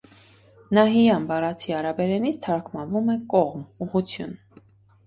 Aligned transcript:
Նահիյան 0.77 1.27
բառացի 1.33 1.77
արաբերենից 1.81 2.41
թարգմանվում 2.47 3.13
է 3.17 3.21
կողմ, 3.37 3.65
ուղղություն։ 3.89 4.37